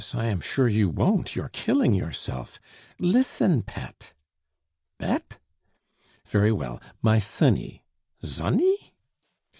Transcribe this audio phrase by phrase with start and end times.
[0.15, 2.59] I am sure you won't, you are killing yourself.
[2.97, 4.13] Listen, pet!"
[4.97, 5.37] "Bet?"
[6.25, 7.83] "Very well, my sonny"
[8.25, 8.93] "Zonny?"